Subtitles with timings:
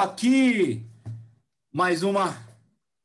[0.00, 0.86] aqui
[1.70, 2.34] mais uma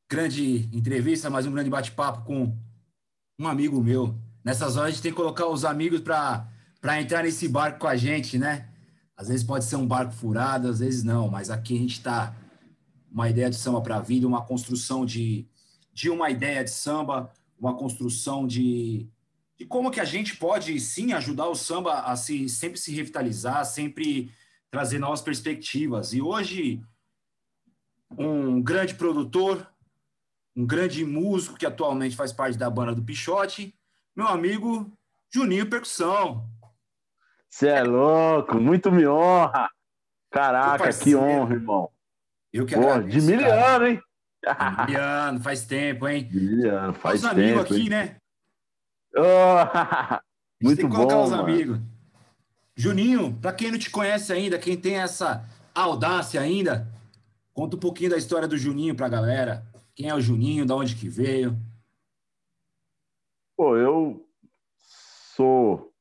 [0.10, 2.57] grande entrevista, mais um grande bate-papo com
[3.38, 4.16] um amigo meu.
[4.41, 6.47] Nessas horas a gente tem que colocar os amigos para
[7.02, 8.70] entrar nesse barco com a gente, né?
[9.18, 12.34] Às vezes pode ser um barco furado, às vezes não, mas aqui a gente está
[13.12, 15.46] uma ideia de samba para a vida, uma construção de,
[15.93, 19.10] de uma ideia de samba, uma construção de,
[19.57, 23.66] de como que a gente pode sim ajudar o samba a se, sempre se revitalizar,
[23.66, 24.32] sempre
[24.75, 26.14] trazer novas perspectivas.
[26.14, 26.83] E hoje,
[28.18, 29.68] um grande produtor,
[30.55, 33.75] um grande músico que atualmente faz parte da banda do Pichote,
[34.16, 34.91] meu amigo
[35.33, 36.49] Juninho Percussão.
[37.49, 39.69] Você é louco, muito me honra.
[40.30, 41.89] Caraca, que honra, irmão.
[42.52, 44.02] Eu que Pô, agradeço, De miliano, hein?
[44.85, 46.30] Miliano, faz tempo, hein?
[46.31, 47.41] Miliano, faz os tempo.
[47.41, 47.89] amigos aqui, hein?
[47.89, 48.16] né?
[49.17, 51.80] Oh, muito tem que colocar bom, os amigos.
[52.75, 56.85] Juninho, para quem não te conhece ainda, quem tem essa audácia ainda,
[57.56, 59.66] conta um pouquinho da história do Juninho para a galera.
[59.95, 61.58] Quem é o Juninho, da onde que veio?
[63.56, 64.30] Pô, eu
[64.78, 65.94] sou.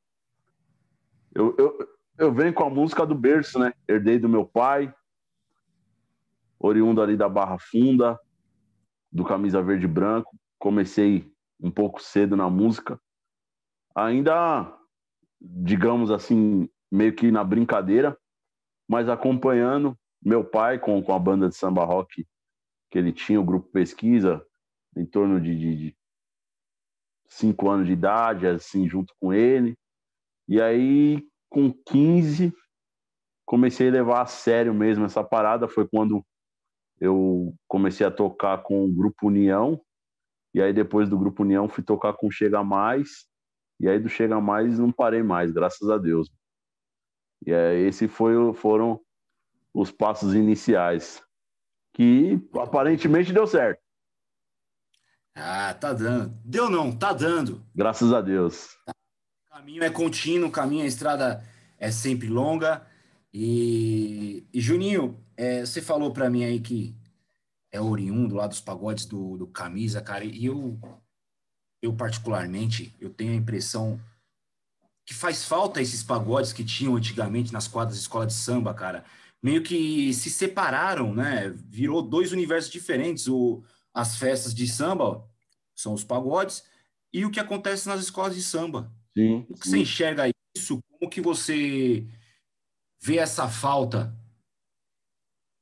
[1.32, 1.88] Eu, eu,
[2.18, 3.72] eu venho com a música do berço, né?
[3.88, 4.92] Herdei do meu pai,
[6.58, 8.18] oriundo ali da Barra Funda,
[9.10, 10.36] do Camisa Verde e Branco.
[10.58, 13.00] Comecei um pouco cedo na música.
[13.94, 14.76] Ainda
[15.40, 18.16] digamos assim, meio que na brincadeira,
[18.88, 22.26] mas acompanhando meu pai com, com a banda de samba rock
[22.90, 24.44] que ele tinha, o grupo Pesquisa,
[24.96, 25.96] em torno de, de, de
[27.28, 29.76] cinco anos de idade, assim, junto com ele.
[30.48, 32.54] E aí, com 15,
[33.44, 35.68] comecei a levar a sério mesmo essa parada.
[35.68, 36.24] Foi quando
[37.00, 39.80] eu comecei a tocar com o Grupo União.
[40.54, 43.26] E aí, depois do Grupo União, fui tocar com Chega Mais.
[43.80, 46.30] E aí do Chega Mais não parei mais, graças a Deus.
[47.44, 49.03] E aí, esse foi, foram
[49.74, 51.20] os passos iniciais,
[51.92, 53.82] que aparentemente deu certo.
[55.34, 56.38] Ah, tá dando.
[56.44, 57.66] Deu não, tá dando.
[57.74, 58.68] Graças a Deus.
[59.48, 61.42] O caminho é contínuo, o caminho, a estrada
[61.76, 62.86] é sempre longa.
[63.32, 66.96] E, e Juninho, é, você falou para mim aí que
[67.72, 70.78] é oriundo lá dos pagodes do, do Camisa, cara, e eu
[71.82, 74.00] eu particularmente, eu tenho a impressão
[75.04, 79.04] que faz falta esses pagodes que tinham antigamente nas quadras de escola de samba, cara.
[79.44, 81.50] Meio que se separaram, né?
[81.68, 83.28] Virou dois universos diferentes.
[83.28, 83.62] O,
[83.92, 85.22] as festas de samba
[85.76, 86.64] são os pagodes
[87.12, 88.90] e o que acontece nas escolas de samba.
[89.14, 90.80] Sim, Como que você enxerga isso?
[90.88, 92.06] Como que você
[93.02, 94.16] vê essa falta?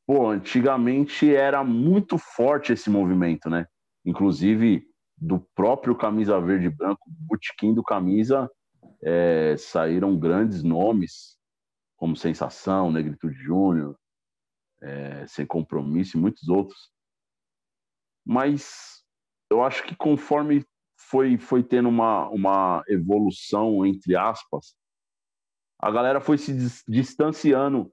[0.06, 3.66] Pô, antigamente era muito forte esse movimento, né?
[4.04, 4.86] Inclusive,
[5.18, 8.48] do próprio Camisa Verde e Branco, botequim do Camisa,
[9.02, 11.36] é, saíram grandes nomes,
[12.02, 13.96] como Sensação, Negritude Júnior,
[14.82, 16.90] é, Sem Compromisso e muitos outros.
[18.26, 19.04] Mas
[19.48, 20.66] eu acho que conforme
[20.98, 24.74] foi, foi tendo uma, uma evolução, entre aspas,
[25.78, 26.52] a galera foi se
[26.88, 27.92] distanciando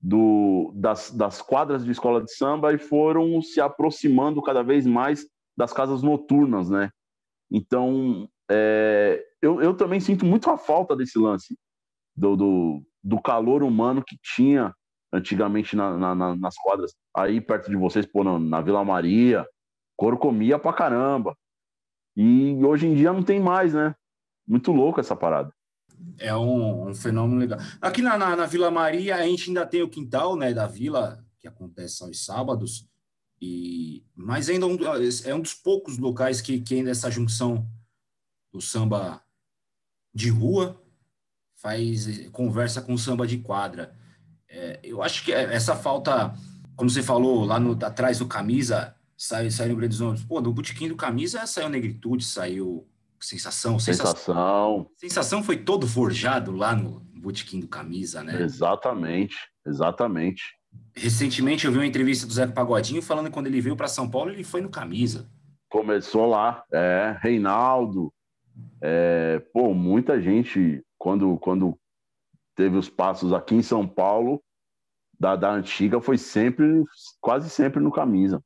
[0.00, 5.28] do, das, das quadras de escola de samba e foram se aproximando cada vez mais
[5.54, 6.90] das casas noturnas, né?
[7.50, 11.58] Então, é, eu, eu também sinto muito a falta desse lance,
[12.16, 14.74] do, do, do calor humano que tinha
[15.12, 19.46] antigamente na, na, nas quadras, aí perto de vocês, pô, na, na Vila Maria,
[19.96, 21.36] couro comia pra caramba.
[22.16, 23.94] E hoje em dia não tem mais, né?
[24.46, 25.52] Muito louco essa parada.
[26.18, 27.58] É um, um fenômeno legal.
[27.80, 31.24] Aqui na, na, na, Vila Maria, a gente ainda tem o quintal né, da vila,
[31.38, 32.88] que acontece aos sábados,
[33.40, 34.76] e, mas ainda um,
[35.24, 37.68] é um dos poucos locais que, que ainda essa junção
[38.52, 39.22] do samba
[40.12, 40.80] de rua
[41.64, 43.94] faz conversa com samba de quadra.
[44.46, 46.34] É, eu acho que essa falta,
[46.76, 50.22] como você falou, lá no, atrás do camisa, sai, saíram grandes nomes.
[50.22, 52.86] Pô, no botequim do camisa saiu Negritude, saiu
[53.18, 53.78] Sensação.
[53.78, 54.90] Sensação.
[54.98, 58.42] Sensação foi todo forjado lá no botequim do camisa, né?
[58.42, 59.34] Exatamente,
[59.66, 60.42] exatamente.
[60.94, 64.10] Recentemente eu vi uma entrevista do Zé Pagodinho falando que quando ele veio para São
[64.10, 65.30] Paulo ele foi no camisa.
[65.70, 68.12] Começou lá, é, Reinaldo,
[68.82, 71.78] é, pô, muita gente quando, quando
[72.54, 74.42] teve os passos aqui em São Paulo
[75.20, 76.82] da, da antiga foi sempre,
[77.20, 78.42] quase sempre no camisa.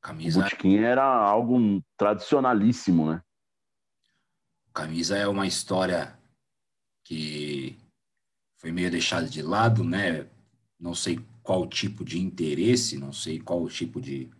[0.00, 0.38] Camisa.
[0.38, 3.20] O botequim era algo tradicionalíssimo, né?
[4.72, 6.16] Camisa é uma história
[7.02, 7.76] que
[8.60, 10.28] foi meio deixada de lado, né?
[10.78, 14.30] Não sei qual tipo de interesse, não sei qual tipo de.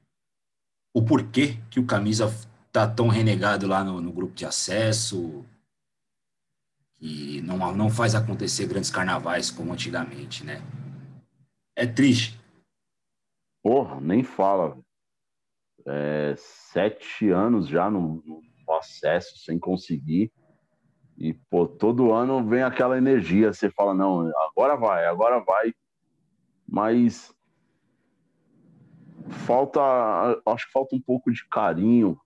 [0.95, 2.33] O porquê que o camisa
[2.71, 5.45] tá tão renegado lá no, no grupo de acesso,
[7.05, 10.63] que não, não faz acontecer grandes carnavais como antigamente, né?
[11.77, 12.41] É triste.
[13.63, 14.79] Porra, nem fala.
[15.87, 20.33] É, sete anos já no, no acesso, sem conseguir.
[21.19, 23.53] E, pô, todo ano vem aquela energia.
[23.53, 25.75] Você fala, não, agora vai, agora vai.
[26.67, 27.35] Mas
[29.29, 29.83] falta,
[30.47, 32.19] acho que falta um pouco de carinho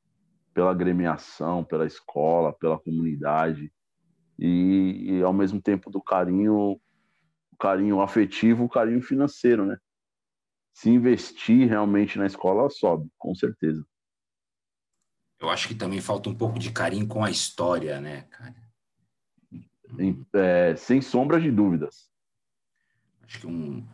[0.55, 3.73] pela agremiação, pela escola, pela comunidade.
[4.38, 6.81] E, e ao mesmo tempo do carinho,
[7.58, 9.76] carinho afetivo, o carinho financeiro, né?
[10.73, 13.85] Se investir realmente na escola, sobe, com certeza.
[15.40, 18.55] Eu acho que também falta um pouco de carinho com a história, né, cara?
[20.35, 22.11] É, sem sombra de dúvidas.
[23.23, 23.87] Acho que um,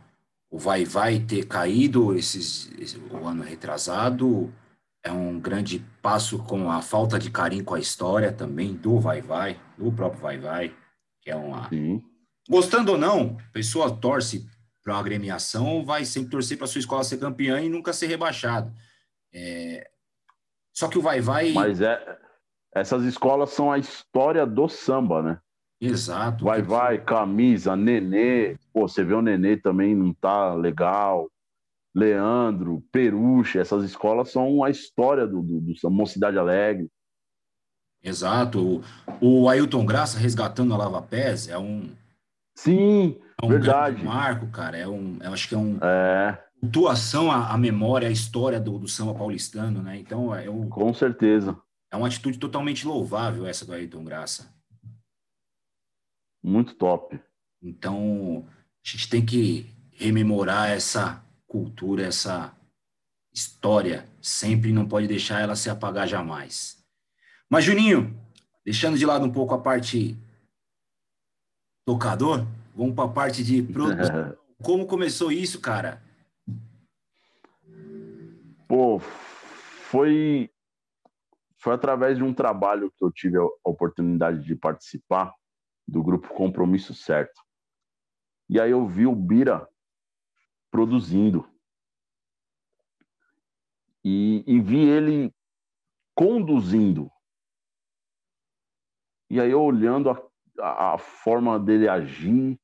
[0.50, 4.52] o Vai Vai ter caído esses, esse, o ano retrasado
[5.04, 9.20] é um grande passo com a falta de carinho com a história também do Vai
[9.20, 10.74] Vai, do próprio Vai Vai,
[11.20, 11.68] que é uma.
[11.68, 12.02] Sim.
[12.48, 14.48] Gostando ou não, a pessoa torce
[14.82, 18.72] para uma agremiação, vai sempre torcer para sua escola ser campeã e nunca ser rebaixado.
[19.32, 19.88] É...
[20.74, 21.52] Só que o Vai Vai.
[21.52, 22.18] Mas é,
[22.74, 25.38] essas escolas são a história do samba, né?
[25.80, 26.44] Exato.
[26.44, 28.56] Vai, vai, camisa, Nenê.
[28.72, 31.28] Pô, você vê o Nenê também não tá legal.
[31.94, 36.90] Leandro, Peruche, essas escolas são a história do, do, do Mocidade Alegre.
[38.02, 38.82] Exato.
[39.20, 41.88] O, o Ailton Graça resgatando a Lava Pés é um.
[42.56, 44.02] Sim, é um verdade.
[44.04, 44.76] marco, cara.
[44.76, 45.78] É um, eu acho que é um.
[45.80, 46.38] É.
[46.62, 49.98] Atuação à, à memória, à história do, do samba paulistano, né?
[49.98, 51.56] Então, é um, Com certeza.
[51.90, 54.52] É uma atitude totalmente louvável essa do Ailton Graça.
[56.42, 57.20] Muito top.
[57.62, 58.46] Então,
[58.84, 61.24] a gente tem que rememorar essa
[61.54, 62.52] cultura, essa
[63.32, 64.04] história.
[64.20, 66.84] Sempre não pode deixar ela se apagar jamais.
[67.48, 68.12] Mas, Juninho,
[68.64, 70.16] deixando de lado um pouco a parte
[71.86, 74.36] tocador, vamos para a parte de produção.
[74.64, 76.02] Como começou isso, cara?
[78.66, 80.50] Pô, foi
[81.58, 85.32] foi através de um trabalho que eu tive a oportunidade de participar
[85.86, 87.40] do grupo Compromisso Certo.
[88.50, 89.66] E aí eu vi o Bira
[90.74, 91.48] produzindo.
[94.04, 95.32] E, e vi ele
[96.16, 97.08] conduzindo.
[99.30, 102.60] E aí eu olhando a, a, forma dele agir,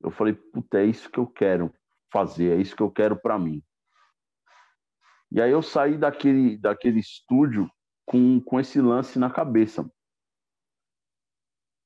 [0.00, 1.70] eu falei, puta, é isso que eu quero
[2.10, 3.62] fazer, é isso que eu quero para mim.
[5.30, 7.70] E aí eu saí daquele, daquele estúdio
[8.06, 9.86] com, com esse lance na cabeça.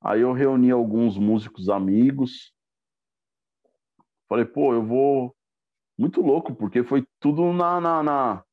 [0.00, 2.55] Aí eu reuni alguns músicos amigos.
[4.29, 5.37] Falei, pô, eu vou.
[6.00, 8.44] Muito louco, porque foi tudo na, na, na,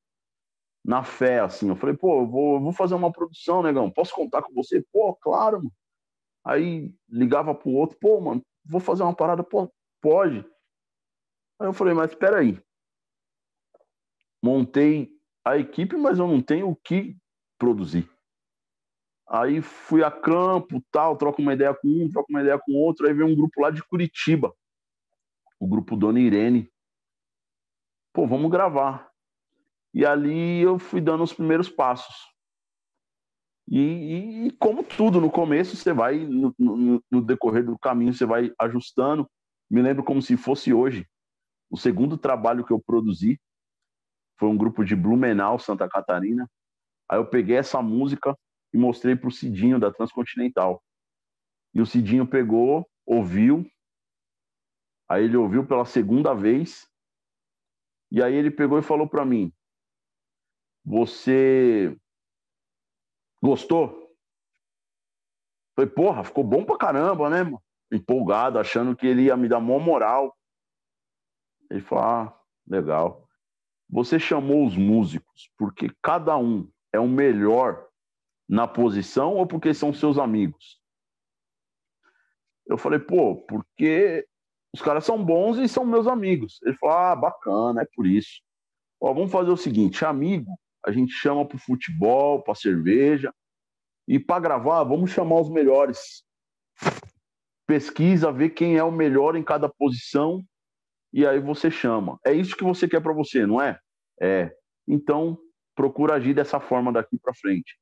[0.83, 1.69] na fé, assim.
[1.69, 3.89] Eu falei, pô, eu vou, eu vou fazer uma produção, negão.
[3.89, 4.83] Posso contar com você?
[4.91, 5.71] Pô, claro, mano.
[6.43, 9.71] Aí ligava pro outro, pô, mano, vou fazer uma parada, pô,
[10.01, 10.39] pode.
[11.57, 12.61] Aí eu falei, mas espera aí.
[14.43, 15.09] Montei
[15.45, 17.15] a equipe, mas eu não tenho o que
[17.57, 18.11] produzir.
[19.25, 23.07] Aí fui a campo, tal, troco uma ideia com um, troco uma ideia com outro,
[23.07, 24.53] aí veio um grupo lá de Curitiba,
[25.57, 26.69] o grupo Dona Irene.
[28.17, 29.11] Pô, vamos gravar.
[29.93, 32.15] E ali eu fui dando os primeiros passos.
[33.67, 38.25] E, e como tudo, no começo você vai, no, no, no decorrer do caminho, você
[38.25, 39.29] vai ajustando.
[39.69, 41.07] Me lembro como se fosse hoje.
[41.69, 43.39] O segundo trabalho que eu produzi
[44.39, 46.49] foi um grupo de Blumenau, Santa Catarina.
[47.07, 48.35] Aí eu peguei essa música,
[48.73, 50.83] e mostrei para o Cidinho da Transcontinental.
[51.71, 53.63] E o Cidinho pegou, ouviu,
[55.07, 56.89] aí ele ouviu pela segunda vez,
[58.11, 59.51] e aí ele pegou e falou para mim:
[60.85, 61.97] Você
[63.41, 64.15] gostou?
[65.75, 67.61] Falei, porra, ficou bom pra caramba, né, mano?
[67.91, 70.37] Empolgado, achando que ele ia me dar maior moral.
[71.69, 73.27] Ele falou: Ah, legal.
[73.89, 77.87] Você chamou os músicos porque cada um é o melhor
[78.47, 80.81] na posição ou porque são seus amigos?
[82.65, 84.27] Eu falei, pô, porque
[84.77, 86.59] os caras são bons e são meus amigos.
[86.63, 88.41] Ele falou, ah, bacana, é por isso.
[89.01, 90.51] Ó, vamos fazer o seguinte, amigo,
[90.85, 93.33] a gente chama para futebol, para cerveja,
[94.07, 96.23] e para gravar, vamos chamar os melhores.
[97.65, 100.43] Pesquisa, vê quem é o melhor em cada posição,
[101.11, 102.19] e aí você chama.
[102.23, 103.79] É isso que você quer para você, não é?
[104.21, 104.55] É.
[104.87, 105.39] Então,
[105.75, 107.75] procura agir dessa forma daqui para frente.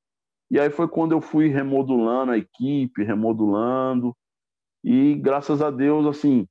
[0.50, 4.16] E aí foi quando eu fui remodulando a equipe, remodulando,
[4.82, 6.48] e graças a Deus, assim,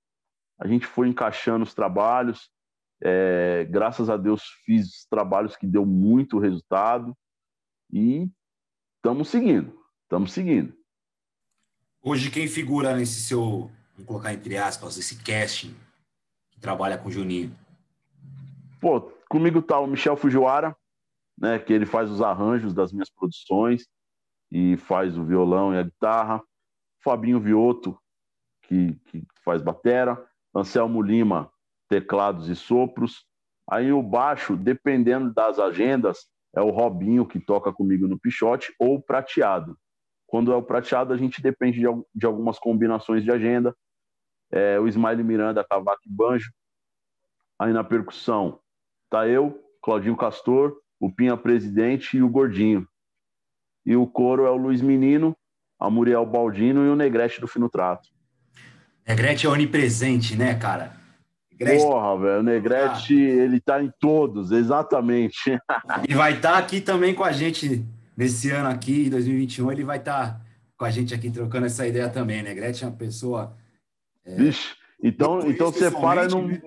[0.58, 2.50] a gente foi encaixando os trabalhos.
[3.02, 7.16] É, graças a Deus fiz trabalhos que deu muito resultado
[7.92, 8.30] e
[8.96, 10.74] estamos seguindo, estamos seguindo.
[12.02, 15.74] Hoje quem figura nesse seu, vamos colocar entre aspas, esse casting
[16.50, 17.56] que trabalha com o Juninho?
[18.80, 20.76] Pô, comigo tá o Michel Fujiwara,
[21.36, 23.88] né, que ele faz os arranjos das minhas produções
[24.50, 26.42] e faz o violão e a guitarra.
[27.02, 27.98] Fabinho Vioto,
[28.62, 30.22] que, que faz batera.
[30.54, 31.50] Anselmo Lima,
[31.88, 33.26] teclados e sopros.
[33.68, 38.96] Aí o baixo, dependendo das agendas, é o Robinho que toca comigo no pichote ou
[38.96, 39.76] o prateado.
[40.26, 43.74] Quando é o prateado, a gente depende de, de algumas combinações de agenda.
[44.52, 46.52] É, o Smiley Miranda, cavaco e banjo.
[47.58, 48.60] Aí na percussão,
[49.10, 52.86] tá eu, Claudinho Castor, o Pinha Presidente e o Gordinho.
[53.84, 55.36] E o coro é o Luiz Menino,
[55.78, 58.08] a Muriel Baldino e o Negrete do Fino Trato.
[59.06, 60.92] Negrete é onipresente, né, cara?
[61.50, 61.82] Negrete...
[61.82, 63.42] Porra, velho, o Negrete, ah.
[63.44, 65.58] ele tá em todos, exatamente.
[66.08, 67.84] e vai estar tá aqui também com a gente
[68.16, 70.40] nesse ano aqui, 2021, ele vai estar tá
[70.76, 72.42] com a gente aqui trocando essa ideia também.
[72.42, 73.56] Negrete é uma pessoa...
[74.24, 74.34] É...
[74.36, 76.62] Vixe, então, então separa no, né?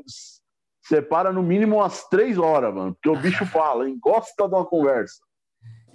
[0.84, 3.98] separa no mínimo umas três horas, mano, porque o bicho fala, hein?
[4.00, 5.16] Gosta de uma conversa.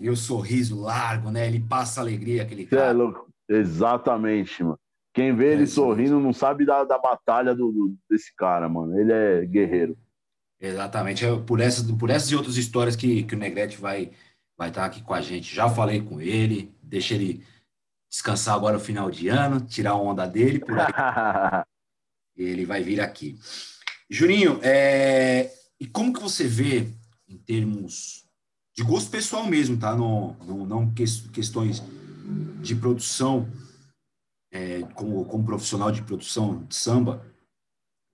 [0.01, 1.47] E o sorriso largo, né?
[1.47, 2.91] Ele passa alegria, aquele é cara.
[2.91, 3.29] É louco.
[3.49, 4.79] Exatamente, mano.
[5.13, 8.99] Quem vê é ele sorrindo não sabe da, da batalha do, do, desse cara, mano.
[8.99, 9.97] Ele é guerreiro.
[10.61, 11.25] Exatamente.
[11.25, 14.13] É por essas, por essas e outras histórias que, que o Negrete vai
[14.57, 15.55] vai estar aqui com a gente.
[15.55, 17.45] Já falei com ele, deixa ele
[18.09, 20.87] descansar agora no final de ano, tirar a onda dele por aí.
[22.37, 23.39] ele vai vir aqui.
[24.09, 25.51] Juninho, é...
[25.81, 26.87] e como que você vê
[27.29, 28.25] em termos
[28.75, 29.95] de gosto pessoal mesmo, tá?
[29.95, 31.83] No, no não questões
[32.61, 33.49] de produção,
[34.53, 37.27] é, como, como profissional de produção de samba,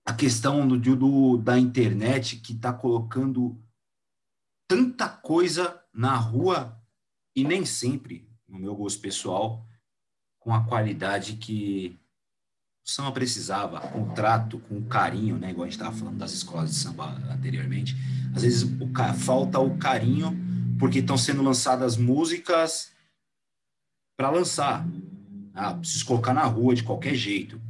[0.05, 3.61] a questão do, do da internet que está colocando
[4.67, 6.81] tanta coisa na rua
[7.35, 9.67] e nem sempre, no meu gosto pessoal,
[10.39, 11.99] com a qualidade que
[12.85, 15.51] o samba precisava, com o trato, com o carinho, né?
[15.51, 17.95] Igual a gente estava falando das escolas de samba anteriormente.
[18.33, 20.35] Às vezes o, falta o carinho
[20.79, 22.91] porque estão sendo lançadas músicas
[24.17, 24.87] para lançar.
[25.61, 27.61] Ah, preciso colocar na rua de qualquer jeito.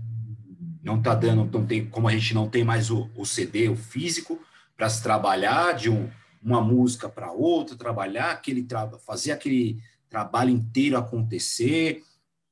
[0.84, 3.76] Não tá dando, não tem, como a gente não tem mais o, o CD, o
[3.76, 4.40] físico,
[4.78, 6.08] para se trabalhar de um,
[6.40, 8.64] uma música para outra, trabalhar aquele
[9.04, 12.04] fazer aquele trabalho inteiro acontecer.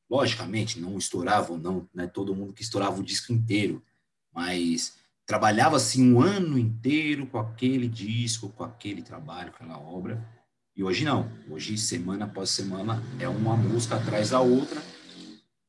[0.10, 3.84] Logicamente, não estourava, não, né, todo mundo que estourava o disco inteiro,
[4.34, 10.28] mas trabalhava assim um ano inteiro com aquele disco, com aquele trabalho, com aquela obra.
[10.76, 11.32] E hoje não.
[11.48, 14.82] Hoje, semana após semana, é uma música atrás da outra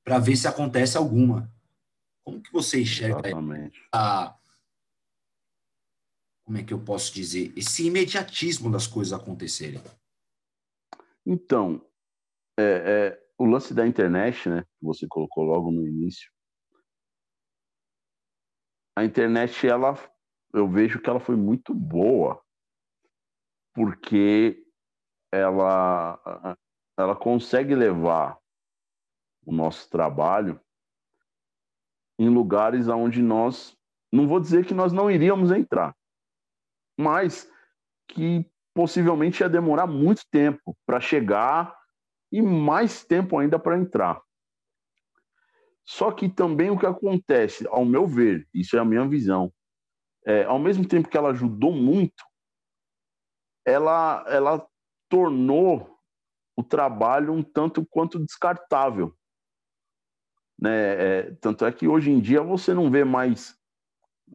[0.08, 1.52] para ver se acontece alguma.
[2.24, 3.20] Como que você enxerga
[3.92, 4.34] a,
[6.46, 9.82] como é que eu posso dizer, esse imediatismo das coisas acontecerem?
[11.26, 11.86] Então,
[12.58, 16.32] é, é, o lance da internet, né, que você colocou logo no início,
[18.96, 19.94] a internet, ela,
[20.54, 22.42] eu vejo que ela foi muito boa,
[23.74, 24.66] porque
[25.30, 26.56] ela,
[26.98, 28.40] ela consegue levar
[29.48, 30.60] o nosso trabalho
[32.18, 33.74] em lugares onde nós,
[34.12, 35.96] não vou dizer que nós não iríamos entrar,
[36.98, 37.50] mas
[38.08, 41.74] que possivelmente ia demorar muito tempo para chegar
[42.30, 44.20] e mais tempo ainda para entrar.
[45.82, 49.50] Só que também o que acontece, ao meu ver, isso é a minha visão,
[50.26, 52.22] é, ao mesmo tempo que ela ajudou muito,
[53.64, 54.68] ela, ela
[55.08, 55.98] tornou
[56.54, 59.17] o trabalho um tanto quanto descartável.
[60.58, 60.70] Né?
[60.72, 63.56] É, tanto é que hoje em dia você não vê mais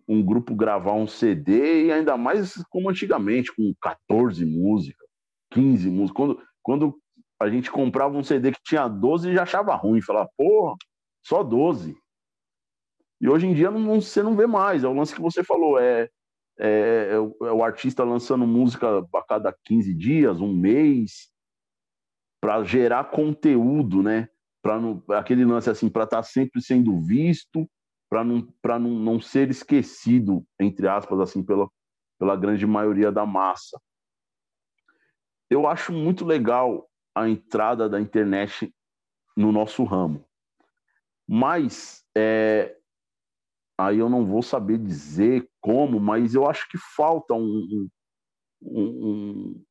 [0.07, 5.07] um grupo gravar um CD, e ainda mais como antigamente, com 14 músicas,
[5.51, 6.15] 15 músicas.
[6.15, 6.99] Quando, quando
[7.39, 10.75] a gente comprava um CD que tinha 12 e já achava ruim, falava, porra,
[11.23, 11.95] só 12.
[13.21, 15.79] E hoje em dia não, você não vê mais, é o lance que você falou,
[15.79, 16.09] é,
[16.59, 21.29] é, é, o, é o artista lançando música a cada 15 dias, um mês,
[22.41, 24.27] para gerar conteúdo, né?
[24.63, 27.69] Para aquele lance assim, para estar tá sempre sendo visto,
[28.09, 31.69] para não, não, não ser esquecido, entre aspas, assim, pela,
[32.17, 33.79] pela grande maioria da massa.
[35.49, 38.73] Eu acho muito legal a entrada da internet
[39.35, 40.25] no nosso ramo,
[41.27, 42.77] mas é,
[43.77, 47.89] aí eu não vou saber dizer como, mas eu acho que falta um,
[48.61, 49.65] um,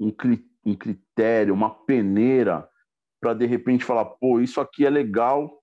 [0.00, 0.10] um,
[0.64, 2.68] um critério, uma peneira
[3.26, 5.60] para de repente falar, pô, isso aqui é legal,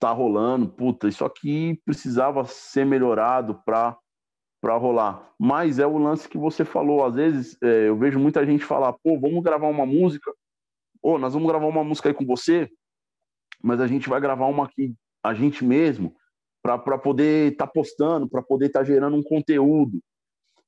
[0.00, 3.98] tá rolando, puta, isso aqui precisava ser melhorado para
[4.60, 5.30] para rolar.
[5.38, 8.94] Mas é o lance que você falou, às vezes é, eu vejo muita gente falar,
[8.94, 10.32] pô, vamos gravar uma música,
[11.02, 12.66] ou nós vamos gravar uma música aí com você,
[13.62, 16.16] mas a gente vai gravar uma aqui a gente mesmo
[16.62, 20.00] para poder estar tá postando, para poder estar tá gerando um conteúdo.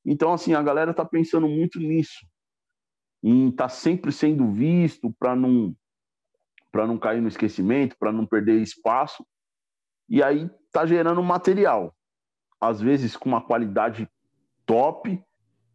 [0.04, 2.18] Então, assim, a galera tá pensando muito nisso,
[3.22, 5.74] em estar tá sempre sendo visto para não
[6.72, 9.26] para não cair no esquecimento, para não perder espaço.
[10.08, 11.92] E aí tá gerando material,
[12.60, 14.08] às vezes com uma qualidade
[14.64, 15.20] top,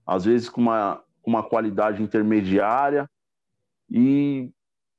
[0.07, 3.09] às vezes com uma, uma qualidade intermediária.
[3.89, 4.51] E,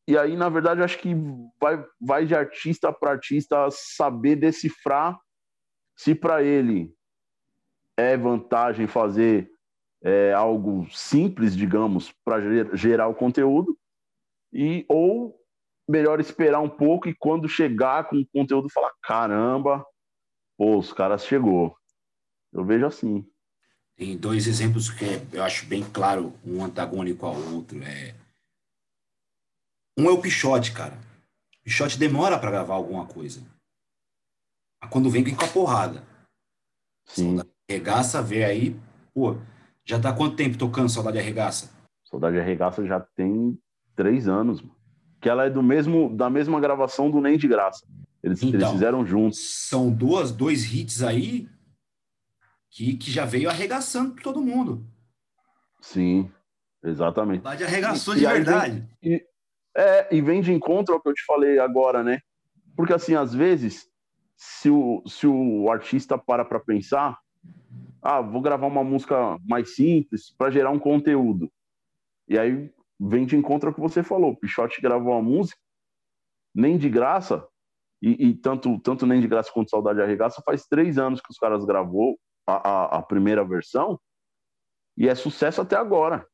[0.06, 1.14] e aí, na verdade, acho que
[1.58, 5.18] vai, vai de artista para artista saber decifrar
[5.96, 6.94] se para ele
[7.96, 9.50] é vantagem fazer
[10.06, 12.40] é, algo simples, digamos, para
[12.76, 13.76] gerar o conteúdo,
[14.52, 15.36] e ou
[15.88, 19.84] melhor esperar um pouco e quando chegar com o conteúdo falar caramba,
[20.56, 21.76] pô, os caras chegou.
[22.52, 23.28] Eu vejo assim.
[23.96, 27.82] Tem dois exemplos que eu acho bem claro, um antagônico ao outro.
[27.82, 28.14] É...
[29.98, 30.94] Um é o Pichote, cara.
[30.94, 33.40] O Pichote demora para gravar alguma coisa.
[34.80, 36.06] Mas quando vem, vem com a porrada.
[37.06, 37.40] Sim.
[37.68, 38.76] Arregaça, vê aí,
[39.12, 39.34] pô,
[39.86, 41.70] já tá quanto tempo tocando Saudade Arregaça?
[42.04, 43.56] Saudade Arregaça já tem
[43.94, 44.74] três anos, mano.
[45.20, 47.86] Que ela é do mesmo, da mesma gravação do Nem de Graça.
[48.22, 49.66] Eles, então, eles fizeram juntos.
[49.68, 51.48] São duas, dois hits aí
[52.70, 54.84] que, que já veio arregaçando todo mundo.
[55.80, 56.30] Sim,
[56.84, 57.42] exatamente.
[57.42, 58.88] Saudade arregaçou e, de e verdade.
[59.00, 59.26] Vem, e,
[59.76, 62.20] é, e vem de encontro ao que eu te falei agora, né?
[62.76, 63.88] Porque assim, às vezes,
[64.36, 67.18] se o, se o artista para para pensar,
[68.02, 71.50] ah, vou gravar uma música mais simples para gerar um conteúdo.
[72.28, 74.30] E aí vem de encontro ao que você falou.
[74.30, 75.60] O Pichote gravou uma música,
[76.54, 77.46] nem de graça,
[78.00, 81.38] e, e, tanto, tanto nem de graça quanto Saudade Arregaça, faz três anos que os
[81.38, 83.98] caras gravou a, a, a primeira versão,
[84.96, 86.26] e é sucesso até agora.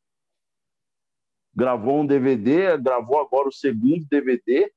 [1.54, 4.71] Gravou um DVD, gravou agora o segundo DVD,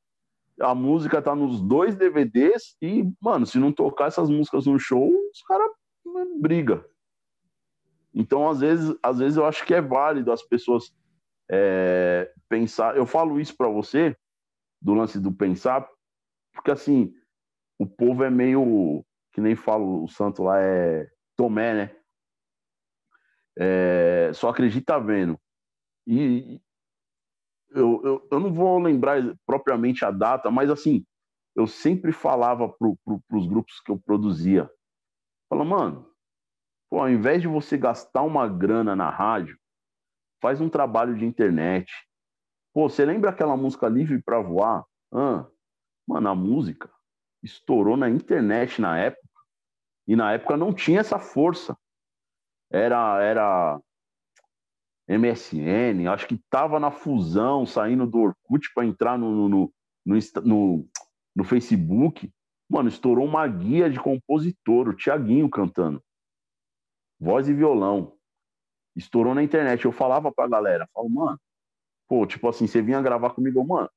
[0.61, 5.11] a música tá nos dois DVDs, e, mano, se não tocar essas músicas no show,
[5.31, 5.69] os caras
[6.39, 6.85] briga.
[8.13, 10.93] Então, às vezes, às vezes eu acho que é válido as pessoas
[11.51, 12.95] é, pensar.
[12.95, 14.15] Eu falo isso para você
[14.81, 15.87] do lance do pensar,
[16.53, 17.13] porque assim
[17.77, 21.95] o povo é meio que nem falo o santo lá é Tomé, né?
[23.57, 25.37] É, só acredita vendo.
[26.07, 26.61] E
[27.71, 31.05] eu, eu, eu não vou lembrar propriamente a data, mas assim,
[31.55, 34.69] eu sempre falava para pro, os grupos que eu produzia
[35.49, 36.09] Fala, mano,
[36.89, 39.57] pô, ao invés de você gastar uma grana na rádio,
[40.41, 41.91] faz um trabalho de internet.
[42.73, 44.85] Pô, você lembra aquela música Livre para Voar?
[46.07, 46.91] Mano, a música
[47.41, 49.25] estourou na internet na época.
[50.07, 51.77] E na época não tinha essa força.
[52.69, 53.81] Era, era
[55.07, 59.73] MSN, acho que tava na fusão, saindo do Orkut para entrar no, no,
[60.05, 60.89] no, no,
[61.35, 62.31] no Facebook.
[62.69, 66.03] Mano, estourou uma guia de compositor, o Tiaguinho cantando.
[67.19, 68.17] Voz e violão.
[68.95, 69.85] Estourou na internet.
[69.85, 71.39] Eu falava pra galera, falo, mano,
[72.07, 73.89] pô, tipo assim, você vinha gravar comigo, mano,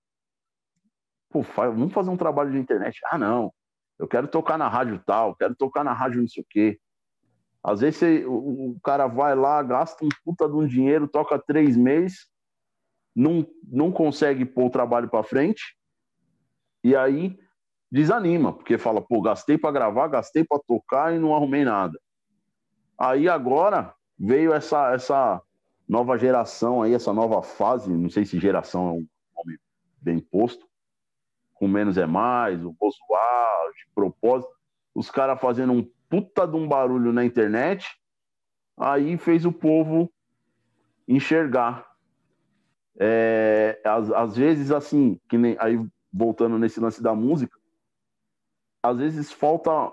[1.31, 3.01] pô, vamos fazer um trabalho de internet.
[3.11, 3.53] Ah, não,
[3.99, 6.81] eu quero tocar na rádio tal, quero tocar na rádio não sei o quê.
[7.63, 11.39] Às vezes você, o, o, cara vai lá, gasta um puta de um dinheiro, toca
[11.39, 12.29] três meses,
[13.15, 15.77] não, não consegue pôr o trabalho para frente,
[16.85, 17.37] e aí
[17.91, 21.99] desanima, porque fala, pô, gastei para gravar, gastei para tocar e não arrumei nada.
[22.99, 25.41] Aí agora veio essa essa
[25.89, 29.59] nova geração aí, essa nova fase, não sei se geração é um nome
[30.01, 30.67] bem posto,
[31.55, 34.53] com menos é mais, o vou de propósito,
[34.95, 37.87] os caras fazendo um puta de um barulho na internet,
[38.77, 40.13] aí fez o povo
[41.07, 41.87] enxergar.
[43.01, 45.79] É, às, às vezes, assim, que nem aí
[46.13, 47.58] voltando nesse lance da música,
[48.83, 49.93] às vezes falta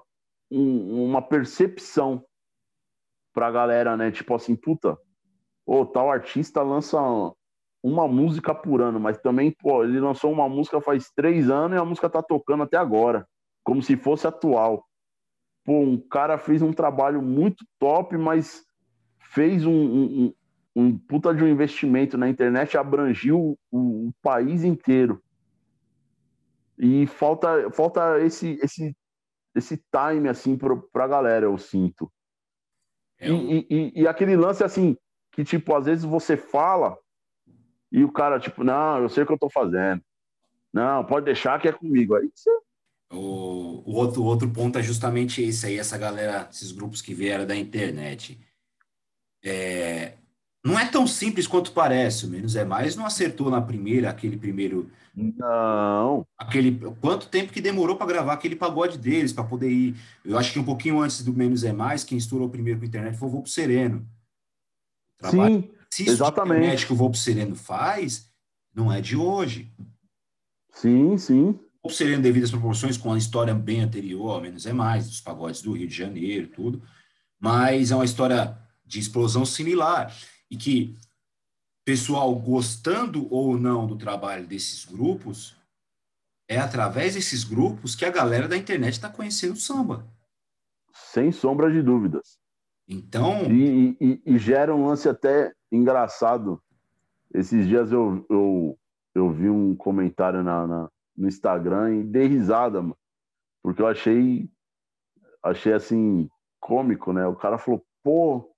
[0.51, 2.23] um, uma percepção
[3.33, 4.11] pra galera, né?
[4.11, 4.97] Tipo assim, puta,
[5.65, 6.99] o tal artista lança
[7.83, 11.79] uma música por ano, mas também, pô, ele lançou uma música faz três anos e
[11.79, 13.27] a música tá tocando até agora,
[13.63, 14.85] como se fosse atual.
[15.63, 18.63] Pô, um cara fez um trabalho muito top, mas
[19.19, 20.33] fez um, um,
[20.75, 25.21] um puta de um investimento na internet, abrangiu o, o país inteiro.
[26.77, 28.95] E falta, falta esse, esse,
[29.55, 32.11] esse time, assim, pra, pra galera, eu sinto.
[33.17, 33.49] É um...
[33.49, 34.97] e, e, e, aquele lance, assim,
[35.31, 36.97] que, tipo, às vezes você fala
[37.91, 40.01] e o cara, tipo, não, eu sei o que eu tô fazendo.
[40.73, 42.15] Não, pode deixar que é comigo.
[42.15, 42.49] Aí você...
[43.13, 47.13] O, o outro, o outro ponto é justamente esse aí, essa galera, esses grupos que
[47.13, 48.37] vieram da internet.
[49.41, 50.17] É,
[50.65, 54.89] não é tão simples quanto parece, menos é mais, não acertou na primeira, aquele primeiro.
[55.15, 56.25] Não.
[56.35, 59.95] Aquele, quanto tempo que demorou para gravar aquele pagode deles, para poder ir.
[60.25, 62.87] Eu acho que um pouquinho antes do Menos é Mais, quem estourou primeiro com a
[62.87, 64.05] internet foi o Voo Sereno.
[65.91, 66.91] Sim, exatamente.
[66.91, 68.29] o Volpo Sereno faz
[68.73, 69.71] não é de hoje.
[70.73, 71.57] Sim, sim.
[71.81, 75.21] O Sereno, devido às proporções, com a história bem anterior, ao menos é mais, dos
[75.21, 76.81] pagodes do Rio de Janeiro, tudo.
[77.39, 80.13] Mas é uma história de explosão similar.
[80.49, 80.97] E que,
[81.83, 85.55] pessoal, gostando ou não do trabalho desses grupos,
[86.47, 90.07] é através desses grupos que a galera da internet está conhecendo o samba.
[90.93, 92.37] Sem sombra de dúvidas.
[92.87, 93.51] Então.
[93.51, 96.61] E, e, e, gera um lance até engraçado.
[97.33, 98.79] Esses dias eu, eu,
[99.13, 102.97] eu vi um comentário na, na no Instagram e dei risada, mano.
[103.63, 104.49] Porque eu achei.
[105.41, 106.27] Achei assim,
[106.59, 107.25] cômico, né?
[107.27, 108.54] O cara falou, pô,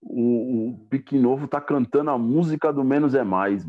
[0.00, 3.66] o, o Pique Novo tá cantando a música do Menos é Mais.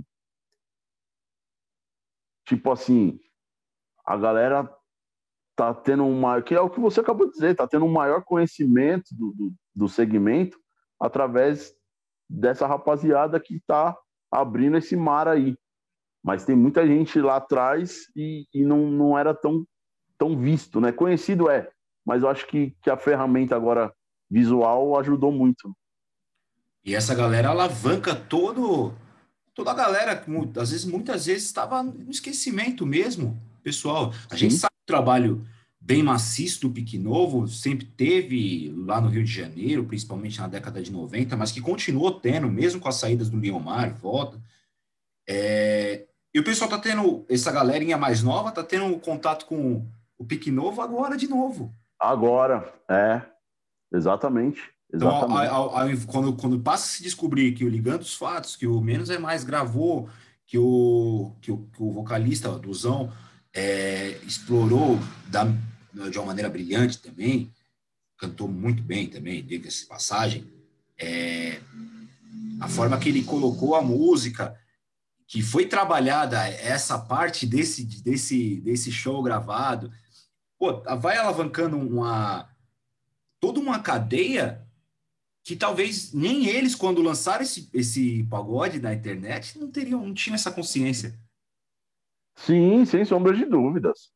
[2.46, 3.20] Tipo assim,
[4.06, 4.70] a galera
[5.56, 7.92] tá tendo um maior, que é o que você acabou de dizer, tá tendo um
[7.92, 10.58] maior conhecimento do, do, do segmento
[11.00, 11.74] através
[12.30, 13.98] dessa rapaziada que tá
[14.32, 15.58] abrindo esse mar aí.
[16.24, 19.66] Mas tem muita gente lá atrás e, e não, não era tão,
[20.18, 20.92] tão visto, né?
[20.92, 21.70] Conhecido é,
[22.06, 23.94] mas eu acho que, que a ferramenta agora
[24.30, 25.76] visual ajudou muito.
[26.84, 28.94] E essa galera alavanca todo
[29.60, 30.24] toda a galera,
[30.58, 34.14] às vezes, muitas vezes estava no esquecimento mesmo, pessoal.
[34.30, 34.38] A Sim.
[34.38, 35.46] gente sabe o trabalho
[35.82, 40.82] bem maciço do Pique Novo, sempre teve lá no Rio de Janeiro, principalmente na década
[40.82, 44.42] de 90, mas que continuou tendo, mesmo com as saídas do Leomar, volta.
[45.28, 46.06] É...
[46.34, 49.86] E o pessoal tá tendo, essa galerinha mais nova, tá tendo contato com
[50.18, 51.76] o Pique Novo agora de novo.
[52.00, 53.22] Agora, é,
[53.92, 54.62] exatamente.
[54.92, 58.56] Então, ao, ao, ao, quando, quando passa a se descobrir que o Ligando os Fatos,
[58.56, 60.10] que o Menos é Mais gravou,
[60.48, 63.14] que o, que o, que o vocalista, Duzão,
[63.54, 65.46] é, explorou da,
[66.10, 67.54] de uma maneira brilhante também,
[68.18, 70.52] cantou muito bem também, diga-se passagem,
[70.98, 71.62] é,
[72.60, 74.60] a forma que ele colocou a música,
[75.28, 79.92] que foi trabalhada essa parte desse, desse, desse show gravado,
[80.58, 82.50] pô, vai alavancando uma
[83.40, 84.68] toda uma cadeia
[85.50, 90.36] que talvez nem eles, quando lançaram esse, esse pagode na internet, não teriam, não tinham
[90.36, 91.20] essa consciência.
[92.36, 94.12] Sim, sem sombra de dúvidas.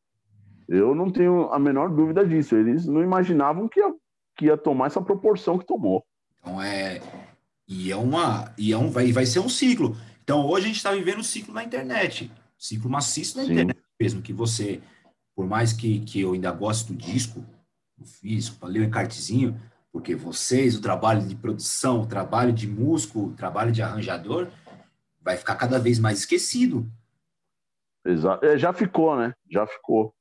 [0.68, 2.54] Eu não tenho a menor dúvida disso.
[2.54, 3.92] Eles não imaginavam que ia,
[4.36, 6.06] que ia tomar essa proporção que tomou.
[6.38, 7.02] Então é.
[7.66, 8.54] E é uma.
[8.56, 9.96] E é um, vai, vai ser um ciclo.
[10.22, 12.30] Então hoje a gente está vivendo um ciclo na internet.
[12.56, 13.50] Ciclo maciço na Sim.
[13.54, 14.22] internet mesmo.
[14.22, 14.80] Que você,
[15.34, 17.44] por mais que, que eu ainda goste do disco,
[17.98, 19.60] do físico, falei o encartezinho,
[19.94, 24.48] porque vocês, o trabalho de produção, o trabalho de músico, o trabalho de arranjador,
[25.22, 26.90] vai ficar cada vez mais esquecido.
[28.04, 28.44] Exato.
[28.44, 29.32] É, já ficou, né?
[29.48, 30.12] Já ficou.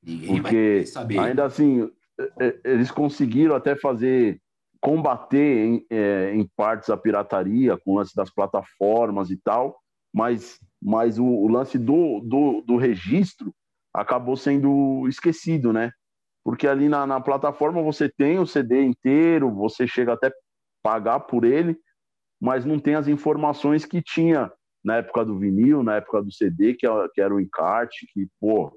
[0.00, 1.18] Ninguém Porque saber.
[1.18, 4.40] ainda assim, é, é, eles conseguiram até fazer
[4.80, 9.80] combater em, é, em, partes a pirataria com o lance das plataformas e tal,
[10.14, 13.52] mas, mas o, o lance do, do, do registro
[13.92, 15.90] acabou sendo esquecido, né?
[16.44, 20.32] Porque ali na, na plataforma você tem o CD inteiro, você chega até
[20.82, 21.78] pagar por ele,
[22.40, 24.52] mas não tem as informações que tinha
[24.84, 28.76] na época do vinil, na época do CD, que, que era o encarte, que, pô,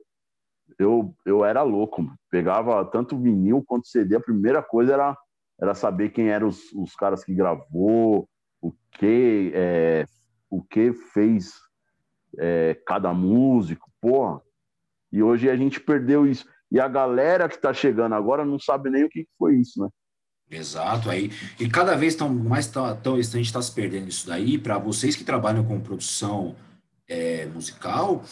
[0.77, 2.17] eu, eu era louco, mano.
[2.29, 5.17] pegava tanto vinil quanto CD, a primeira coisa era,
[5.59, 8.29] era saber quem eram os, os caras que gravou,
[8.61, 10.05] o que, é,
[10.49, 11.53] o que fez
[12.37, 14.41] é, cada músico, porra.
[15.11, 16.45] E hoje a gente perdeu isso.
[16.75, 19.87] E a galera que está chegando agora não sabe nem o que foi isso, né?
[20.51, 24.27] Exato, aí e cada vez tão mais tão, tão a gente está se perdendo isso
[24.27, 26.53] daí para vocês que trabalham com produção
[27.07, 28.25] é, musical,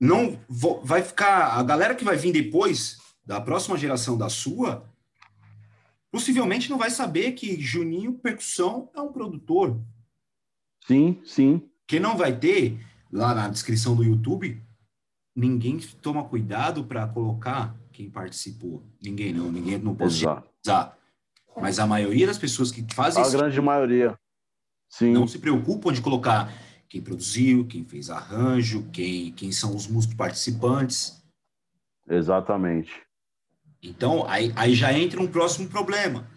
[0.00, 0.40] não
[0.82, 4.88] vai ficar a galera que vai vir depois da próxima geração da sua,
[6.10, 9.78] possivelmente não vai saber que Juninho Percussão é um produtor.
[10.86, 11.68] Sim, sim.
[11.86, 12.80] Que não vai ter
[13.12, 14.66] lá na descrição do YouTube
[15.38, 18.82] ninguém toma cuidado para colocar quem participou.
[19.00, 20.98] Ninguém não, ninguém não pode usar.
[21.56, 24.18] Mas a maioria das pessoas que fazem a isso, grande maioria
[24.88, 25.12] sim.
[25.12, 26.52] não se preocupam de colocar
[26.88, 31.22] quem produziu, quem fez arranjo, quem, quem são os músicos participantes.
[32.08, 32.92] Exatamente.
[33.80, 36.28] Então, aí, aí já entra um próximo problema,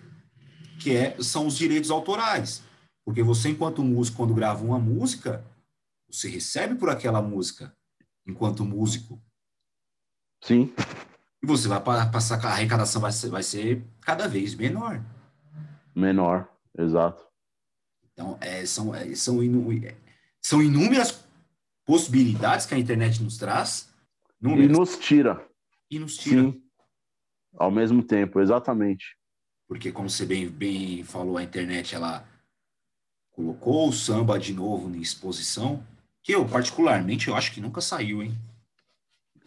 [0.80, 2.64] que é, são os direitos autorais.
[3.04, 5.44] Porque você, enquanto músico, quando grava uma música,
[6.08, 7.74] você recebe por aquela música
[8.26, 9.22] enquanto músico.
[10.44, 10.74] Sim.
[11.44, 15.04] E você vai passar, a arrecadação vai ser, vai ser cada vez menor.
[15.96, 17.26] Menor, exato.
[18.14, 19.96] Então, é, são, é, são, inu, é,
[20.42, 21.26] são inúmeras
[21.86, 23.92] possibilidades que a internet nos traz.
[24.40, 25.48] Números, e nos tira.
[25.90, 26.44] E nos tira.
[26.44, 26.64] Sim.
[27.58, 29.18] Ao mesmo tempo, exatamente.
[29.68, 32.26] porque como você bem, bem falou, a internet ela
[33.32, 35.86] colocou o samba de novo em exposição,
[36.24, 38.38] que eu particularmente eu acho que nunca saiu, hein?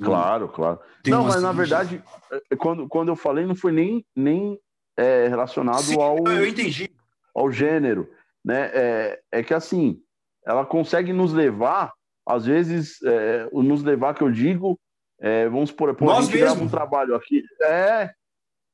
[0.03, 0.81] Claro, claro.
[1.07, 2.03] Não, mas na verdade,
[2.51, 4.59] é, quando, quando eu falei, não foi nem, nem
[4.97, 6.91] é, relacionado Sim, ao, eu entendi.
[7.35, 8.11] ao gênero.
[8.45, 8.71] Né?
[8.75, 10.01] É, é que assim,
[10.45, 11.93] ela consegue nos levar,
[12.27, 14.79] às vezes, é, nos levar, que eu digo,
[15.21, 16.65] é, vamos supor, pô, Nós a gente mesmo.
[16.65, 17.43] um trabalho aqui.
[17.63, 18.11] É,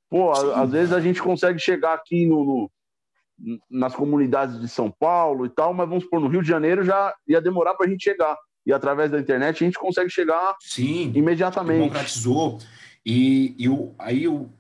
[0.09, 2.71] pô, às vezes a gente consegue chegar aqui no, no,
[3.71, 7.15] nas comunidades de São Paulo e tal, mas vamos supor, no Rio de Janeiro já
[7.27, 11.13] ia demorar para a gente chegar e através da internet a gente consegue chegar Sim,
[11.15, 11.79] imediatamente.
[11.79, 12.59] Democratizou.
[13.05, 14.51] E, e o, aí eu,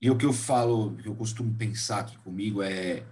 [0.00, 3.04] e o que eu falo, que eu costumo pensar aqui comigo é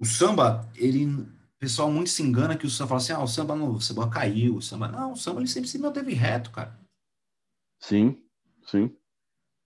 [0.00, 1.28] o samba, ele o
[1.60, 4.08] pessoal muito se engana que o samba fala assim, ah, o samba não, o samba
[4.08, 6.78] caiu, o samba não, o samba ele sempre se manteve reto, cara.
[7.78, 8.22] Sim,
[8.66, 8.96] sim.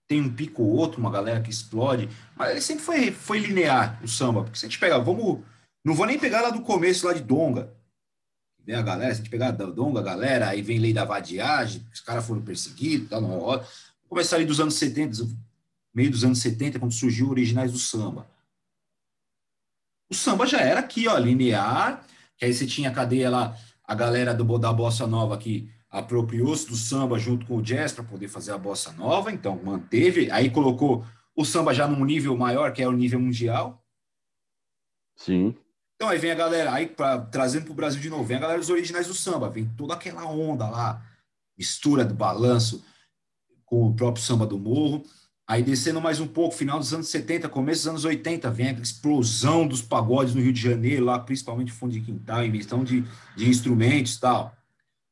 [0.07, 3.99] Tem um pico ou outro, uma galera que explode, mas ele sempre foi, foi linear,
[4.03, 4.43] o samba.
[4.43, 5.41] Porque se a gente pegar, vamos,
[5.83, 7.73] não vou nem pegar lá do começo, lá de Donga,
[8.65, 11.05] Vem a galera, se a gente pegar a Donga, a galera, aí vem lei da
[11.05, 13.67] vadiagem, os caras foram perseguidos, tá, não, Vamos
[14.09, 15.27] começar ali dos anos 70,
[15.93, 18.27] meio dos anos 70, quando surgiu originais do samba.
[20.09, 22.03] O samba já era aqui, ó, linear,
[22.37, 26.67] que aí você tinha a cadeia lá, a galera do, da Bossa Nova que apropriou-se
[26.67, 30.49] do samba junto com o jazz para poder fazer a Bossa Nova, então manteve, aí
[30.49, 33.81] colocou o samba já num nível maior, que é o nível mundial.
[35.15, 35.55] Sim.
[35.95, 38.41] Então aí vem a galera, aí pra, trazendo para o Brasil de novo, vem a
[38.41, 41.01] galera dos originais do samba, vem toda aquela onda lá,
[41.57, 42.83] mistura do balanço
[43.63, 45.01] com o próprio samba do morro.
[45.47, 48.73] Aí descendo mais um pouco, final dos anos 70, começo dos anos 80, vem a
[48.73, 53.05] explosão dos pagodes no Rio de Janeiro, lá principalmente fundo de quintal, invenção de,
[53.37, 54.53] de instrumentos e tal.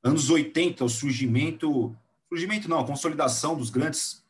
[0.04, 1.96] Anos 80, o surgimento,
[2.28, 4.24] surgimento não, a consolidação dos grandes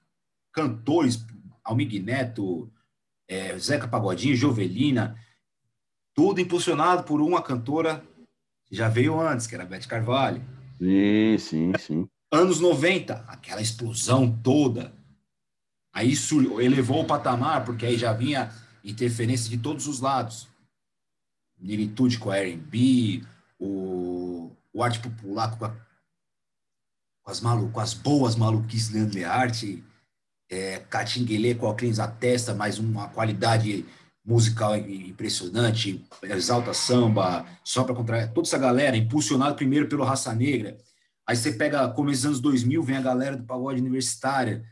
[0.52, 1.26] cantores,
[1.64, 2.72] Almig Neto,
[3.28, 5.18] é, Zeca Pagodinho, Jovelina,
[6.14, 8.06] tudo impulsionado por uma cantora
[8.66, 10.42] que já veio antes, que era Beth Carvalho.
[10.78, 12.08] Sim, sim, sim.
[12.32, 14.94] Anos 90, aquela explosão toda.
[15.92, 18.52] Aí isso elevou o patamar, porque aí já vinha
[18.84, 20.48] interferência de todos os lados.
[21.58, 23.24] Militude com a R&B,
[23.60, 25.70] o, o arte popular com, a,
[27.22, 29.84] com, as malu, com as boas maluquices Leandro Learte,
[30.50, 33.86] é, Catinguelê com a testa, mais uma qualidade
[34.26, 40.78] musical impressionante, exalta samba, só para contrair, toda essa galera, impulsionado primeiro pelo Raça Negra.
[41.28, 44.66] Aí você pega, começo dos anos 2000, vem a galera do pagode universitária,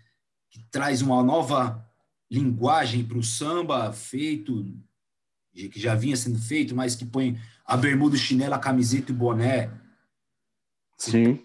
[0.49, 1.85] que traz uma nova
[2.29, 4.65] linguagem para o samba feito,
[5.53, 9.15] que já vinha sendo feito, mas que põe a bermuda, o chinelo, a camiseta e
[9.15, 9.69] o boné.
[11.01, 11.39] Sim.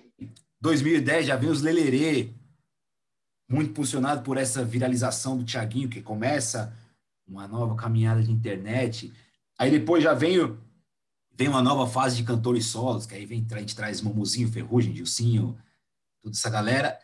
[0.61, 2.35] 2010 já vem os Lelerê,
[3.49, 6.77] muito impulsionado por essa viralização do Tiaguinho, que começa
[7.27, 9.12] uma nova caminhada de internet.
[9.59, 10.37] Aí depois já vem,
[11.33, 14.92] vem uma nova fase de cantores solos, que aí vem, a gente traz Mamuzinho, Ferrugem,
[14.92, 15.59] Dilcinho,
[16.23, 16.99] toda essa galera.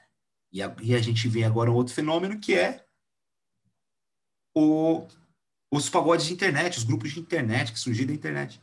[0.52, 2.84] E a, e a gente vê agora um outro fenômeno que é
[4.54, 5.06] o,
[5.70, 8.60] os pagodes de internet, os grupos de internet que surgiram da internet.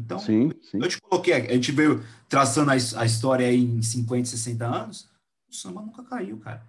[0.00, 0.78] Então, sim, sim.
[0.80, 5.10] eu te coloquei, a gente veio traçando a, a história aí em 50, 60 anos,
[5.48, 6.66] o samba nunca caiu, cara.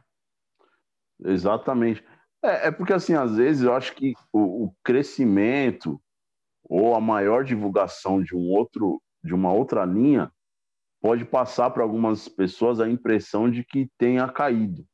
[1.23, 2.03] Exatamente.
[2.43, 6.01] É, é, porque, assim, às vezes eu acho que o, o, crescimento
[6.63, 10.31] ou a maior divulgação de um outro, de uma outra linha
[11.01, 14.85] pode passar para algumas pessoas a impressão de que tenha caído.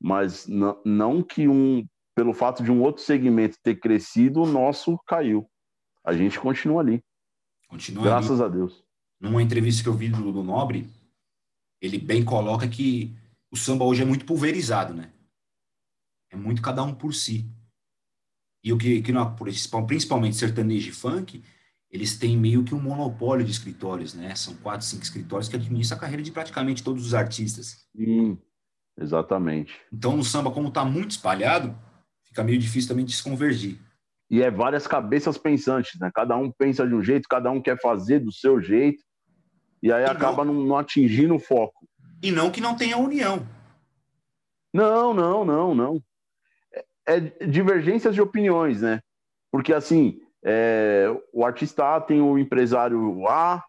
[0.00, 0.46] Mas
[0.84, 5.48] não que um, pelo fato de um outro segmento ter crescido, o nosso caiu.
[6.04, 7.02] A gente continua ali.
[7.68, 8.50] Continua Graças ali.
[8.50, 8.82] a Deus.
[9.20, 10.88] Numa entrevista que eu vi do, do Nobre,
[11.80, 13.16] ele bem coloca que
[13.50, 15.12] o samba hoje é muito pulverizado, né?
[16.30, 17.48] É muito cada um por si.
[18.62, 19.34] E o que, que não,
[19.86, 21.42] principalmente sertanejo e funk,
[21.90, 24.34] eles têm meio que um monopólio de escritórios, né?
[24.34, 27.86] São quatro, cinco escritórios que administram a carreira de praticamente todos os artistas.
[27.96, 28.38] Sim,
[28.98, 29.74] exatamente.
[29.92, 31.76] Então, no samba, como está muito espalhado,
[32.24, 33.78] fica meio difícil também de se convergir.
[34.30, 36.10] E é várias cabeças pensantes, né?
[36.14, 39.02] Cada um pensa de um jeito, cada um quer fazer do seu jeito,
[39.82, 41.86] e aí e acaba não, não atingindo o foco.
[42.22, 43.46] E não que não tenha união.
[44.72, 46.02] Não, não, não, não
[47.08, 49.00] é divergências de opiniões, né?
[49.50, 53.64] Porque assim, é, o artista A tem o empresário A,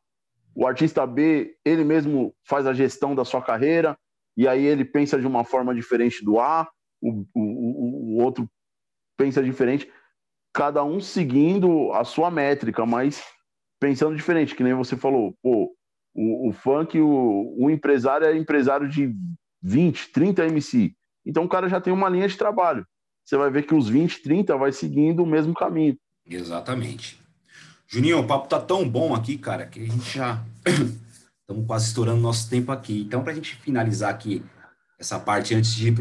[0.54, 3.98] o artista B, ele mesmo faz a gestão da sua carreira,
[4.36, 6.68] e aí ele pensa de uma forma diferente do A,
[7.02, 8.50] o, o, o outro
[9.18, 9.90] pensa diferente,
[10.54, 13.24] cada um seguindo a sua métrica, mas
[13.80, 15.74] pensando diferente, que nem você falou, pô,
[16.14, 19.14] o, o funk, o, o empresário é empresário de
[19.62, 20.94] 20, 30 MC,
[21.26, 22.86] então o cara já tem uma linha de trabalho.
[23.24, 25.98] você vai ver que os 20, 30 vai seguindo o mesmo caminho.
[26.26, 27.20] Exatamente.
[27.88, 30.44] Juninho, o papo tá tão bom aqui, cara, que a gente já
[31.42, 33.02] estamos quase estourando nosso tempo aqui.
[33.02, 34.44] Então, para a gente finalizar aqui
[35.00, 35.96] essa parte antes de ir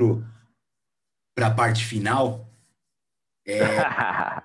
[1.34, 2.47] para a parte final,
[3.48, 4.42] é,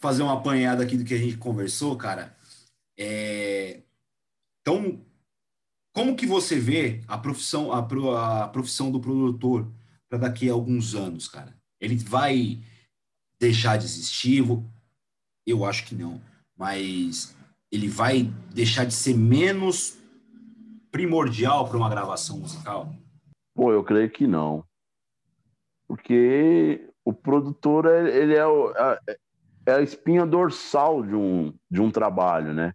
[0.00, 2.36] fazer uma apanhada aqui do que a gente conversou, cara.
[2.98, 3.80] É,
[4.60, 5.00] então,
[5.94, 7.78] como que você vê a profissão, a,
[8.44, 9.70] a profissão do produtor
[10.08, 11.56] para daqui a alguns anos, cara?
[11.80, 12.60] Ele vai
[13.38, 14.44] deixar de existir?
[15.46, 16.20] Eu acho que não,
[16.56, 17.36] mas
[17.72, 19.98] ele vai deixar de ser menos
[20.90, 22.92] primordial para uma gravação musical?
[23.54, 24.64] Pô, eu creio que não.
[25.86, 28.72] Porque o produtor, ele é, o,
[29.66, 32.74] é a espinha dorsal de um, de um trabalho, né?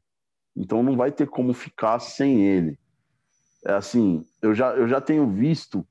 [0.56, 2.80] Então não vai ter como ficar sem ele.
[3.66, 5.86] É assim, eu já, eu já tenho visto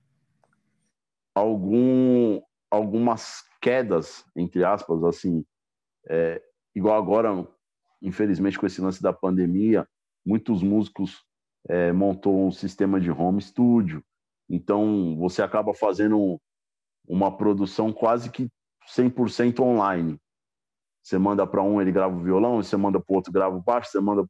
[1.34, 5.44] algum, algumas quedas, entre aspas, assim,
[6.08, 6.40] é,
[6.74, 7.46] igual agora,
[8.00, 9.86] infelizmente, com esse lance da pandemia,
[10.24, 11.24] muitos músicos
[11.68, 14.02] é, montou um sistema de home studio.
[14.48, 16.40] Então, você acaba fazendo
[17.06, 18.48] uma produção quase que
[18.88, 20.18] 100% online.
[21.02, 23.62] Você manda para um, ele grava o violão, você manda para o outro, grava o
[23.62, 24.26] baixo, você manda.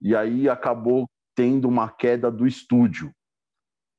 [0.00, 3.12] E aí acabou tendo uma queda do estúdio.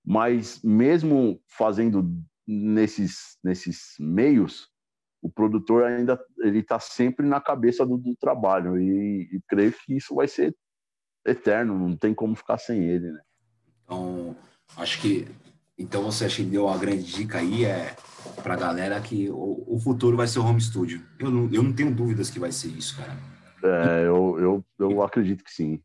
[0.05, 2.05] Mas mesmo fazendo
[2.45, 4.69] nesses, nesses meios,
[5.21, 9.95] o produtor ainda ele está sempre na cabeça do, do trabalho e, e creio que
[9.95, 10.55] isso vai ser
[11.25, 13.21] eterno, não tem como ficar sem ele, né?
[13.83, 14.35] Então,
[14.77, 15.27] acho que
[15.77, 17.95] então você acha que deu uma grande dica aí é
[18.41, 21.05] para a galera que o, o, futuro vai ser o home studio.
[21.19, 23.17] Eu não, eu não tenho dúvidas que vai ser isso, cara.
[23.63, 25.81] É, eu, eu, eu acredito que sim.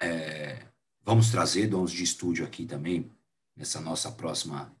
[0.00, 0.66] É,
[1.02, 3.10] vamos trazer donos de estúdio aqui também
[3.56, 4.74] nessa nossa próxima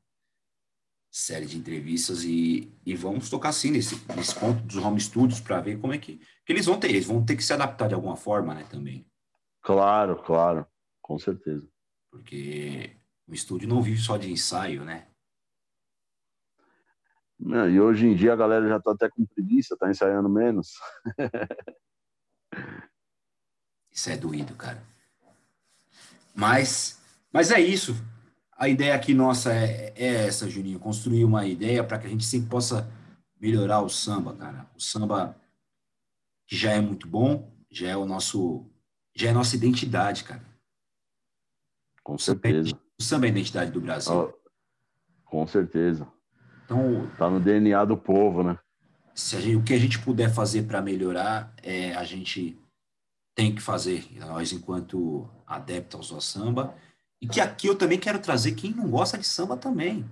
[1.10, 5.60] série de entrevistas e, e vamos tocar sim nesse, nesse ponto dos home studios para
[5.60, 6.88] ver como é que, que eles vão ter.
[6.88, 9.06] Eles vão ter que se adaptar de alguma forma, né, também.
[9.62, 10.66] Claro, claro,
[11.00, 11.66] com certeza.
[12.10, 15.06] Porque o estúdio não vive só de ensaio, né?
[17.40, 20.74] E hoje em dia a galera já tá até com preguiça, tá ensaiando menos.
[23.90, 24.82] Isso é doído, cara.
[26.34, 27.00] Mas,
[27.32, 27.94] mas é isso.
[28.56, 32.24] A ideia aqui nossa é, é essa, Juninho, construir uma ideia para que a gente
[32.24, 32.90] sempre possa
[33.40, 34.68] melhorar o samba, cara.
[34.74, 35.36] O samba
[36.44, 38.68] que já é muito bom, já é o nosso
[39.14, 40.44] já é nossa identidade, cara.
[42.02, 42.76] Com certeza.
[43.00, 44.32] O samba é a identidade do Brasil.
[45.24, 46.06] Com certeza.
[46.64, 48.58] Então, tá no DNA do povo, né?
[49.14, 52.58] Se gente, o que a gente puder fazer para melhorar, é, a gente
[53.34, 54.06] tem que fazer.
[54.18, 56.74] Nós, enquanto adeptos ao samba.
[57.20, 60.08] E que aqui eu também quero trazer quem não gosta de samba também.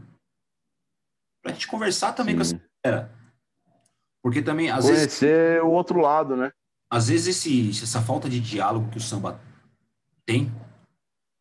[1.43, 2.37] Pra gente conversar também Sim.
[2.37, 3.13] com essa galera.
[4.23, 5.19] Porque também, às Conhecer vezes.
[5.19, 6.53] Conhecer o outro lado, né?
[6.93, 9.41] às vezes esse, essa falta de diálogo que o samba
[10.27, 10.53] tem,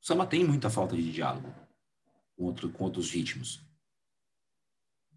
[0.02, 1.54] o samba tem muita falta de diálogo
[2.36, 3.62] com, outro, com outros ritmos.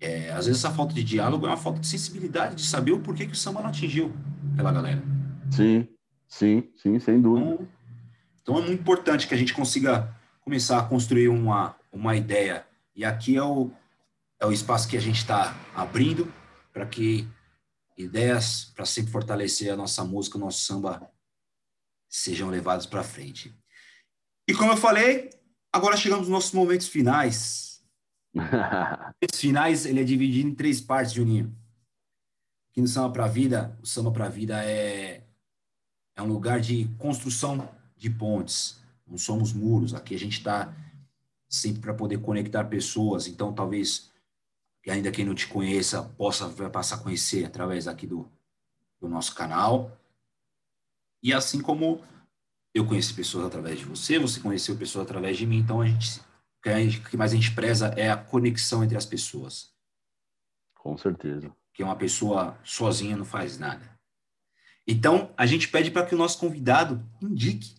[0.01, 3.01] É, às vezes essa falta de diálogo é uma falta de sensibilidade, de saber o
[3.01, 4.13] porquê que o samba não atingiu
[4.53, 5.03] aquela galera.
[5.51, 5.89] Sim,
[6.29, 7.55] sim, sim, sem dúvida.
[7.55, 7.69] Então,
[8.43, 12.67] então é muito importante que a gente consiga começar a construir uma, uma ideia.
[12.95, 13.71] E aqui é o,
[14.39, 16.31] é o espaço que a gente está abrindo
[16.71, 17.27] para que
[17.97, 21.11] ideias para sempre fortalecer a nossa música, o nosso samba
[22.07, 23.55] sejam levados para frente.
[24.47, 25.31] E como eu falei,
[25.73, 27.83] agora chegamos nos nossos momentos finais.
[28.35, 31.55] momentos finais, ele é dividido em três partes, Juninho.
[32.71, 35.25] Aqui no Samba para a Vida, o Samba para a Vida é,
[36.17, 38.83] é um lugar de construção de pontes.
[39.07, 39.95] Não somos muros.
[39.95, 40.75] Aqui a gente está
[41.49, 43.27] sempre para poder conectar pessoas.
[43.27, 44.11] Então, talvez
[44.87, 48.29] ainda quem não te conheça possa passar a conhecer através aqui do,
[49.01, 49.97] do nosso canal.
[51.23, 52.03] E assim como
[52.75, 56.21] eu conheci pessoas através de você, você conheceu pessoas através de mim, então a gente,
[56.99, 59.73] o que mais a gente preza é a conexão entre as pessoas.
[60.75, 61.55] Com certeza.
[61.73, 63.95] Que uma pessoa sozinha não faz nada.
[64.87, 67.77] Então, a gente pede para que o nosso convidado indique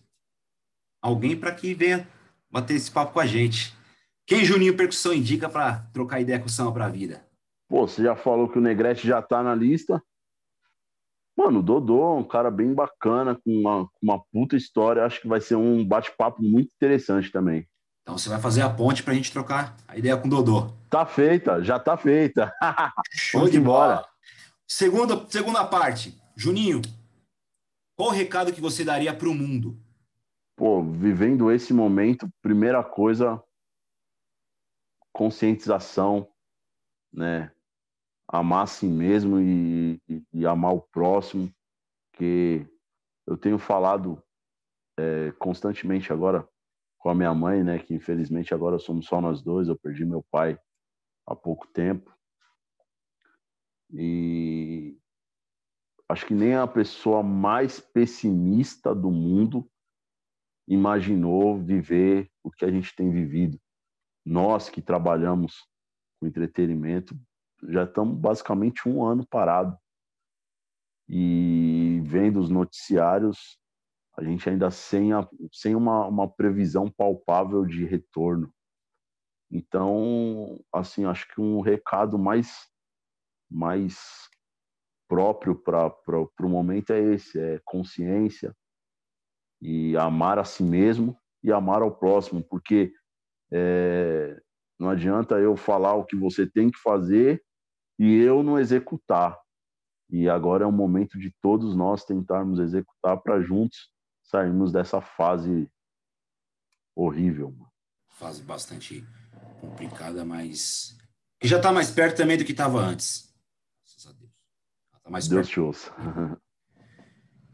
[1.00, 2.08] alguém para que venha
[2.50, 3.76] bater esse papo com a gente.
[4.26, 7.24] Quem Juninho Percussão indica para trocar ideia com o Samba para a vida?
[7.68, 10.02] Pô, você já falou que o Negrete já tá na lista.
[11.36, 15.04] Mano, o Dodô é um cara bem bacana, com uma, uma puta história.
[15.04, 17.68] Acho que vai ser um bate-papo muito interessante também.
[18.02, 20.72] Então você vai fazer a ponte pra gente trocar a ideia com o Dodô.
[20.88, 22.52] Tá feita, já tá feita.
[23.12, 24.06] Show de bola.
[24.66, 26.16] Segunda, segunda parte.
[26.34, 26.80] Juninho,
[27.96, 29.78] qual o recado que você daria para o mundo?
[30.56, 33.42] Pô, vivendo esse momento, primeira coisa,
[35.12, 36.28] conscientização,
[37.12, 37.50] né?
[38.28, 41.52] Amar a si mesmo e, e, e amar o próximo,
[42.14, 42.66] que
[43.26, 44.22] eu tenho falado
[44.98, 46.48] é, constantemente agora
[46.98, 50.24] com a minha mãe, né, que infelizmente agora somos só nós dois, eu perdi meu
[50.30, 50.58] pai
[51.26, 52.12] há pouco tempo.
[53.92, 54.98] E
[56.08, 59.70] acho que nem a pessoa mais pessimista do mundo
[60.66, 63.60] imaginou viver o que a gente tem vivido.
[64.24, 65.64] Nós que trabalhamos
[66.18, 67.16] com entretenimento
[67.68, 69.76] já estamos basicamente um ano parado
[71.08, 73.58] e vendo os noticiários
[74.16, 78.50] a gente ainda sem, a, sem uma, uma previsão palpável de retorno.
[79.50, 82.66] Então, assim, acho que um recado mais,
[83.50, 83.98] mais
[85.06, 88.56] próprio para o momento é esse: é consciência
[89.60, 92.92] e amar a si mesmo e amar ao próximo, porque
[93.52, 94.40] é,
[94.78, 97.44] não adianta eu falar o que você tem que fazer
[97.98, 99.38] e eu não executar.
[100.08, 103.90] E agora é o momento de todos nós tentarmos executar para juntos
[104.22, 105.70] sairmos dessa fase
[106.94, 107.54] horrível.
[108.08, 109.06] Fase bastante
[109.60, 110.96] complicada, mas
[111.40, 113.32] que já está mais perto também do que estava antes.
[113.84, 114.30] Graças a Deus.
[115.02, 115.52] Tá mais Deus perto.
[115.52, 115.92] te ouça.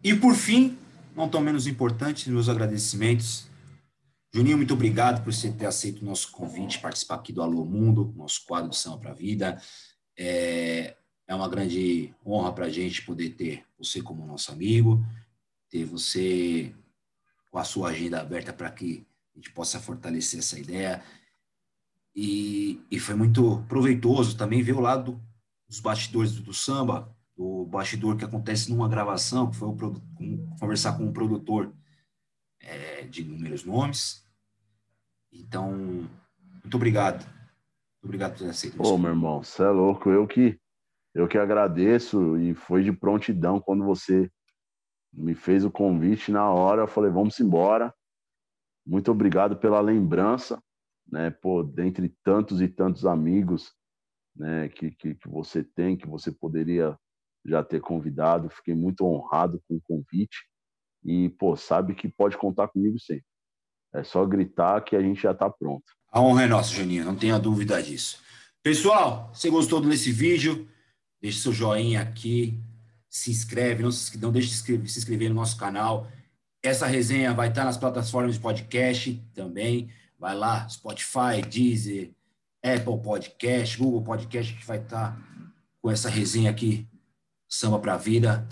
[0.03, 0.79] e por fim,
[1.15, 3.49] não tão menos importante, meus agradecimentos.
[4.35, 8.15] Juninho, muito obrigado por você ter aceito o nosso convite, participar aqui do Alô Mundo,
[8.17, 9.61] nosso quadro de São para a Vida.
[10.25, 10.97] É,
[11.27, 15.05] é uma grande honra para a gente poder ter você como nosso amigo,
[15.69, 16.73] ter você
[17.51, 19.05] com a sua agenda aberta para que
[19.35, 21.03] a gente possa fortalecer essa ideia.
[22.15, 25.21] E, e foi muito proveitoso também ver o lado
[25.67, 29.77] dos bastidores do, do samba, o bastidor que acontece numa gravação, que foi o,
[30.61, 31.75] conversar com um produtor
[32.61, 34.25] é, de inúmeros nomes.
[35.33, 36.09] Então,
[36.63, 37.27] muito obrigado.
[38.03, 38.83] Obrigado por ter aceito.
[38.83, 40.11] Ô, meu irmão, você é louco.
[40.11, 40.59] Eu que,
[41.15, 44.31] eu que agradeço e foi de prontidão quando você
[45.13, 46.83] me fez o convite na hora.
[46.83, 47.95] Eu falei, vamos embora.
[48.85, 50.61] Muito obrigado pela lembrança
[51.13, 51.31] né?
[51.31, 53.75] Pô, dentre tantos e tantos amigos,
[54.35, 56.99] né, que, que, que você tem, que você poderia
[57.45, 60.49] já ter convidado, fiquei muito honrado com o convite
[61.05, 63.27] e, pô, sabe que pode contar comigo sempre.
[63.93, 65.85] É só gritar que a gente já está pronto.
[66.13, 68.19] A honra é nossa, Juninho, não tenha dúvida disso.
[68.63, 70.69] Pessoal, você gostou desse vídeo?
[71.23, 72.61] Deixe seu joinha aqui,
[73.09, 76.07] se inscreve, não, se, não deixe de se inscrever no nosso canal.
[76.63, 79.89] Essa resenha vai estar nas plataformas de podcast também.
[80.19, 82.11] Vai lá, Spotify, Deezer,
[82.63, 85.19] Apple Podcast, Google Podcast, que vai estar
[85.81, 86.87] com essa resenha aqui,
[87.49, 88.47] Samba para a Vida.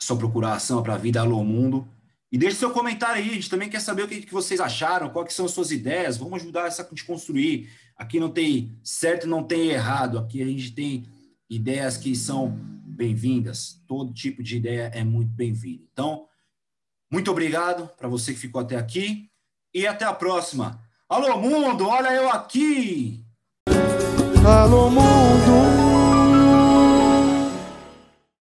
[0.00, 1.86] Só procurar Samba para a Vida, Alô Mundo.
[2.32, 5.10] E deixe seu comentário aí, a gente também quer saber o que, que vocês acharam,
[5.10, 7.68] quais são as suas ideias, vamos ajudar essa a construir.
[7.96, 11.06] Aqui não tem certo, não tem errado, aqui a gente tem
[11.48, 13.82] ideias que são bem-vindas.
[13.88, 15.82] Todo tipo de ideia é muito bem-vindo.
[15.92, 16.28] Então,
[17.10, 19.28] muito obrigado para você que ficou até aqui
[19.74, 20.80] e até a próxima.
[21.08, 23.24] Alô, mundo, olha eu aqui!
[24.46, 25.89] Alô, mundo!